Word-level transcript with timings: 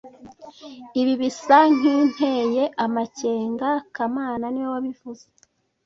Ibi 0.99 1.13
bisa 1.21 1.57
nkinteye 1.75 2.63
amakenga 2.85 3.69
kamana 3.95 4.45
niwe 4.49 4.69
wabivuze 4.75 5.25